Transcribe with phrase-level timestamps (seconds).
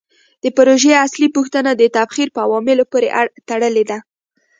[0.43, 3.07] د پروژې اصلي پوښتنه د تبخیر په عواملو پورې
[3.49, 3.97] تړلې ده.